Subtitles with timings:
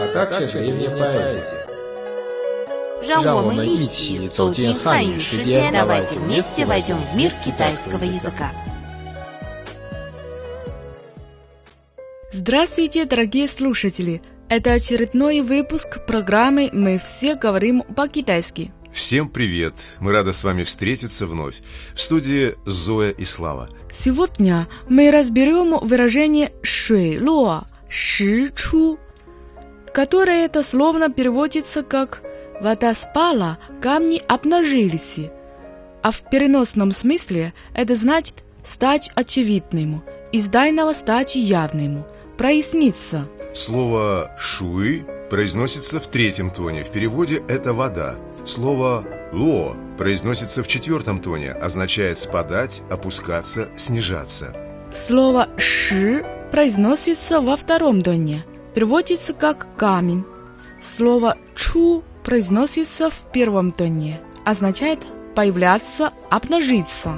[0.00, 1.66] а также древняя поэзия.
[3.04, 8.52] 让我让我们们一一起起走走进汉语进汉语世界世界， давайте давайте вместе вместе войдем в мир китайского китайского языка.
[8.52, 8.52] языка.
[12.30, 14.22] Здравствуйте, дорогие слушатели!
[14.48, 18.72] Это очередной выпуск программы «Мы все говорим по-китайски».
[18.92, 19.74] Всем привет!
[19.98, 21.56] Мы рады с вами встретиться вновь.
[21.94, 23.68] В студии Зоя и Слава.
[23.90, 28.98] Сегодня мы разберем выражение «шуйло» – «шичу»,
[29.97, 32.21] которое это словно переводится как
[32.61, 35.31] «вода спала, камни обнажились»,
[36.03, 42.05] а в переносном смысле это значит «стать очевидным», «из тайного стать явным»,
[42.37, 43.27] «проясниться».
[43.55, 46.83] Слово «шуй» произносится в третьем тоне.
[46.83, 48.17] В переводе это «вода».
[48.45, 54.53] Слово «ло» произносится в четвертом тоне, означает «спадать», «опускаться», «снижаться».
[55.07, 58.45] Слово «ши» произносится во втором тоне,
[58.77, 60.23] переводится как «камень».
[60.79, 64.99] Слово «чу» произносится в первом тоне, означает
[65.33, 67.15] «появляться», «обнажиться».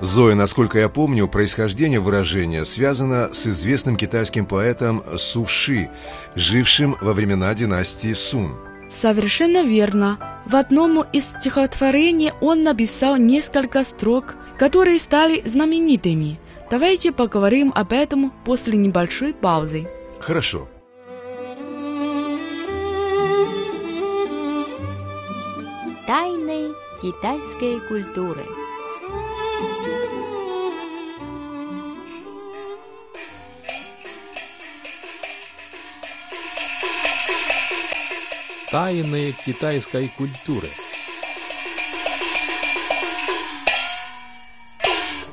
[0.00, 5.90] Зоя, насколько я помню, происхождение выражения связано с известным китайским поэтом Суши,
[6.34, 8.56] жившим во времена династии Сун.
[8.88, 10.18] Совершенно верно.
[10.46, 16.40] В одном из стихотворений он написал несколько строк, которые стали знаменитыми.
[16.70, 19.86] Давайте поговорим об этом после небольшой паузы.
[20.18, 20.68] Хорошо.
[26.14, 28.44] Тайны китайской культуры.
[38.70, 40.68] Тайны китайской культуры.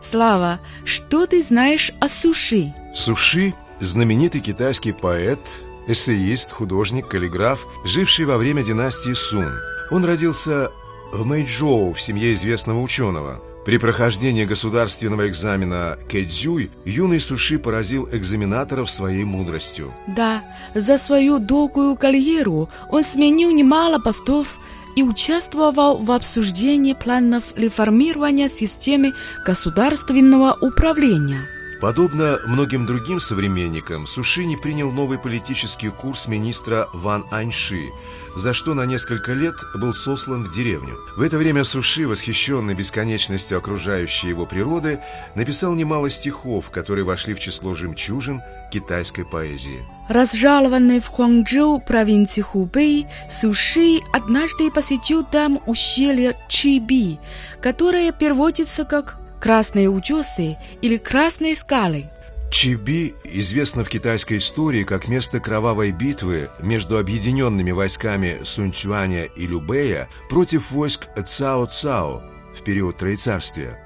[0.00, 2.72] Слава, что ты знаешь о суши?
[2.94, 5.38] Суши– знаменитый китайский поэт,
[5.86, 9.52] эссеист, художник, каллиграф, живший во время династии Сун.
[9.92, 10.70] Он родился
[11.12, 13.42] в Мэйчжоу в семье известного ученого.
[13.66, 19.92] При прохождении государственного экзамена Кэдзюй юный Суши поразил экзаменаторов своей мудростью.
[20.06, 20.42] Да,
[20.74, 24.56] за свою долгую карьеру он сменил немало постов
[24.96, 29.12] и участвовал в обсуждении планов реформирования системы
[29.44, 31.46] государственного управления.
[31.82, 37.90] Подобно многим другим современникам, Суши не принял новый политический курс министра Ван Аньши,
[38.36, 40.96] за что на несколько лет был сослан в деревню.
[41.16, 45.00] В это время Суши, восхищенный бесконечностью окружающей его природы,
[45.34, 48.42] написал немало стихов, которые вошли в число жемчужин
[48.72, 49.84] китайской поэзии.
[50.08, 57.18] Разжалованный в Хуанчжоу, провинции Хубэй, Суши однажды посетил там ущелье Чиби,
[57.60, 62.04] которое переводится как «красные утесы» или «красные скалы».
[62.52, 70.08] Чиби известно в китайской истории как место кровавой битвы между объединенными войсками Сунцюаня и Любэя
[70.30, 72.22] против войск Цао-Цао
[72.56, 73.80] в период Троецарствия.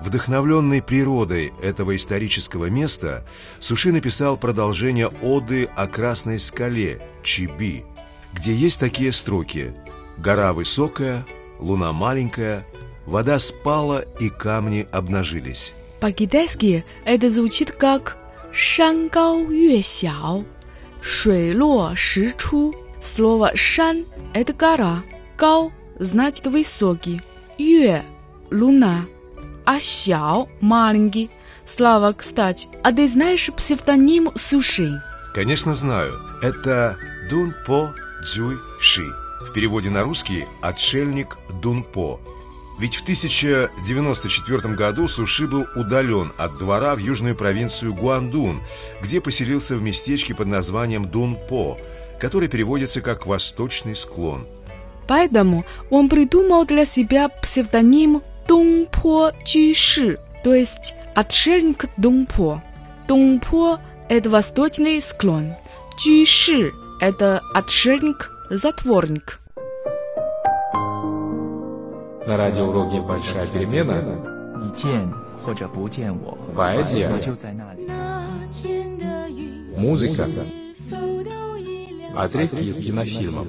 [0.00, 3.26] Вдохновленный природой этого исторического места,
[3.58, 7.84] Суши написал продолжение оды о Красной скале Чиби,
[8.32, 9.74] где есть такие строки
[10.18, 11.26] «Гора высокая,
[11.58, 12.64] луна маленькая,
[13.06, 15.74] вода спала и камни обнажились».
[16.00, 18.16] По-китайски это звучит как
[18.52, 20.44] «шан гao юэ сяо»,
[21.02, 22.74] «шуй ло ши чу».
[23.02, 25.02] Слово «шан»— это гора,
[25.38, 27.22] «гao» значит высокий,
[27.58, 28.02] «юэ»—
[28.50, 29.06] луна,
[29.64, 31.30] а «сяо»— маленький.
[31.64, 35.00] Слава, кстати, а ты знаешь псевдоним Суши?
[35.34, 36.18] Конечно, знаю.
[36.42, 36.98] Это
[37.30, 37.94] Дунпо
[38.24, 39.06] Цзюй Ши.
[39.48, 42.20] В переводе на русский «отшельник Дунпо».
[42.80, 48.62] Ведь в 1094 году Суши был удален от двора в южную провинцию Гуандун,
[49.02, 51.76] где поселился в местечке под названием Дунпо,
[52.18, 54.46] который переводится как «восточный склон».
[55.06, 62.62] Поэтому он придумал для себя псевдоним Дунпо Чиши, то есть отшельник Дунпо.
[63.06, 63.78] Дунпо–
[64.08, 65.52] это восточный склон.
[65.98, 66.72] Чиши–
[67.02, 69.40] это отшельник-затворник.
[72.26, 74.60] На радиоуроке «Большая перемена»
[76.54, 77.08] поэзия,
[79.76, 80.28] музыка,
[82.14, 83.48] отрывки из кинофильмов.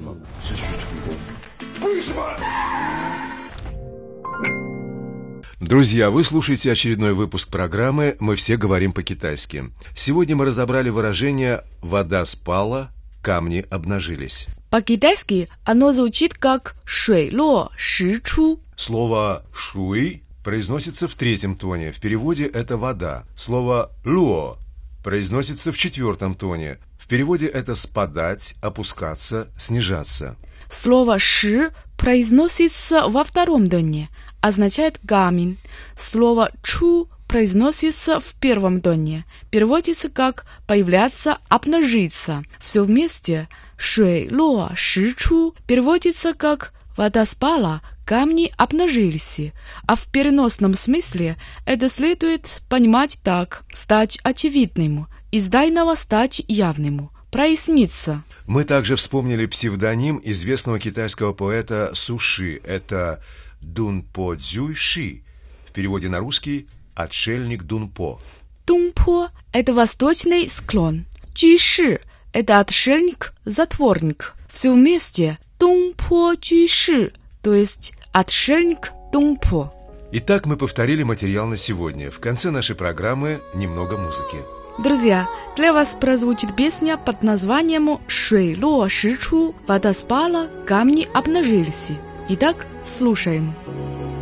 [5.60, 9.64] Друзья, вы слушаете очередной выпуск программы «Мы все говорим по-китайски».
[9.94, 12.90] Сегодня мы разобрали выражение «вода спала,
[13.22, 14.48] камни обнажились».
[14.72, 18.58] По-китайски оно звучит как «шуй ло ши чу».
[18.74, 21.92] Слово «шуй» произносится в третьем тоне.
[21.92, 23.24] В переводе это «вода».
[23.36, 24.56] Слово «луо»
[25.04, 26.78] произносится в четвертом тоне.
[26.98, 30.36] В переводе это «спадать», «опускаться», «снижаться».
[30.70, 34.08] Слово «ши» произносится во втором тоне,
[34.40, 35.58] означает камень.
[35.94, 42.44] Слово «чу» произносится в первом тоне, переводится как «появляться», «обнажиться».
[42.62, 43.48] Все вместе
[43.78, 49.54] «шуй ло ши чу» переводится как «вода спала», камни обнажились,
[49.86, 58.24] а в переносном смысле это следует понимать так «стать очевидным», из тайного стать явным, проясниться.
[58.46, 62.60] Мы также вспомнили псевдоним известного китайского поэта Суши.
[62.62, 63.24] Это
[63.62, 65.22] Дунпо Цзюйши.
[65.66, 68.18] В переводе на русский «отшельник Дунпо».
[68.64, 71.06] Тумпо– это восточный склон.
[71.34, 72.00] Чиши–
[72.32, 74.34] это отшельник, затворник.
[74.50, 77.12] Все вместе Тумпо Чиши,
[77.42, 79.72] то есть отшельник Тумпо.
[80.12, 82.10] Итак, мы повторили материал на сегодня.
[82.10, 84.36] В конце нашей программы немного музыки.
[84.78, 91.92] Друзья, для вас прозвучит песня под названием «Шуй ло ши чу»– «Вода спала, камни обнажились».
[92.28, 93.54] Итак, слушаем.
[93.64, 94.21] 船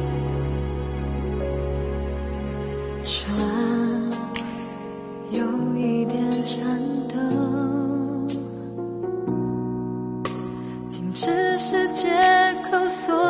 [12.90, 13.30] so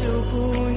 [0.00, 0.67] 就不